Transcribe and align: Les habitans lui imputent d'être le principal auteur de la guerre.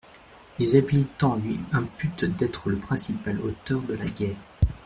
Les 0.57 0.77
habitans 0.77 1.35
lui 1.35 1.59
imputent 1.73 2.25
d'être 2.25 2.71
le 2.71 2.77
principal 2.79 3.39
auteur 3.39 3.83
de 3.83 3.93
la 3.93 4.05
guerre. 4.05 4.39